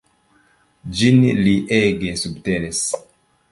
Ĝin 1.01 1.19
li 1.43 1.55
ege 1.81 2.17
subtenis. 2.25 2.83